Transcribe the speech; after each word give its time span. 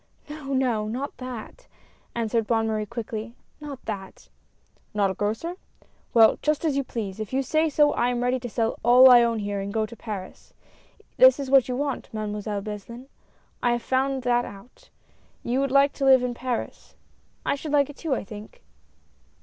"No, 0.27 0.45
no, 0.45 0.87
not 0.87 1.15
that!" 1.17 1.67
answered 2.15 2.47
Bonne 2.47 2.67
Maide 2.67 2.89
quickly," 2.89 3.35
not 3.61 3.85
that!" 3.85 4.29
"Not 4.95 5.11
a 5.11 5.13
grocer? 5.13 5.57
Well, 6.11 6.39
just 6.41 6.65
as 6.65 6.75
you 6.75 6.83
please. 6.83 7.19
If 7.19 7.33
you 7.33 7.43
say 7.43 7.69
so, 7.69 7.93
I 7.93 8.09
am 8.09 8.23
ready 8.23 8.39
to 8.39 8.49
sell 8.49 8.79
all 8.83 9.11
I 9.11 9.21
own 9.21 9.37
here 9.37 9.59
and 9.59 9.71
go 9.71 9.85
to 9.85 9.95
Paris. 9.95 10.55
That 11.17 11.39
is 11.39 11.51
what 11.51 11.69
you 11.69 11.75
want. 11.75 12.09
Mademoiselle 12.11 12.61
Beslin, 12.61 13.09
I 13.61 13.73
have 13.73 13.83
found 13.83 14.23
that 14.23 14.43
out— 14.43 14.89
you 15.43 15.59
would 15.59 15.69
like 15.69 15.93
to 15.93 16.05
live 16.05 16.23
in 16.23 16.33
Paris— 16.33 16.95
and 17.45 17.51
I 17.51 17.55
should 17.55 17.71
like 17.71 17.87
it 17.91 17.97
too, 17.97 18.15
I 18.15 18.23
think." 18.23 18.63